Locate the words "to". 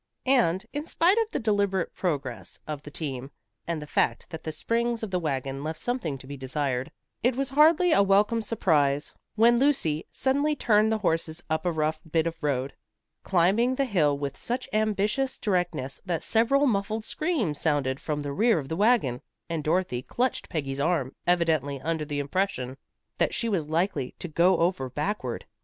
6.17-6.25, 24.17-24.27